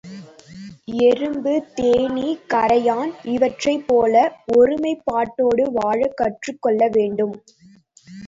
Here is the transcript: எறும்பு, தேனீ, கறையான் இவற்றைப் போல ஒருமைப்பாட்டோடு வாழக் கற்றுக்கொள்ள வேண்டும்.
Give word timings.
எறும்பு, 1.01 1.51
தேனீ, 1.75 2.29
கறையான் 2.53 3.11
இவற்றைப் 3.25 3.85
போல 3.87 4.15
ஒருமைப்பாட்டோடு 4.55 5.65
வாழக் 5.71 6.17
கற்றுக்கொள்ள 6.17 6.89
வேண்டும். 6.91 7.35